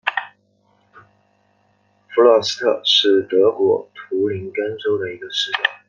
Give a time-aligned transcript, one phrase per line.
[2.07, 5.63] 弗卢尔斯特是德国图林根州的一个市镇。